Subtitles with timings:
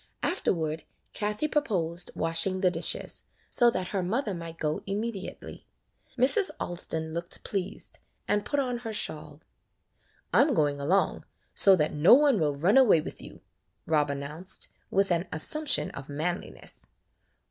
[0.23, 5.67] Afterward Kathie proposed washing the dishes, so that her mother might go immediately.
[6.17, 6.49] Mrs.
[6.59, 9.41] Alston looked pleased, 'and put on her shawl.
[10.33, 13.41] "I 'm going along, so that no one will run away with you,"
[13.85, 16.87] Rob announced, 'with an assumption of manliness.